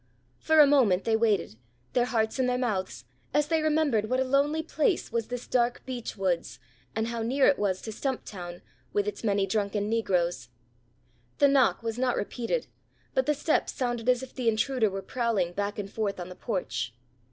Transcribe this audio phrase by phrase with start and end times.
[0.39, 1.57] For a moment they waited,
[1.93, 3.05] their hearts in their mouths,
[3.35, 6.57] as they remembered what a lonely place was this dark beech woods,
[6.95, 10.49] and how near it was to Stumptown, with its many drunken negroes.
[11.37, 12.65] The knock was not repeated,
[13.13, 16.35] but the steps sounded as if the intruder were prowling back and forth on the
[16.35, 16.95] porch.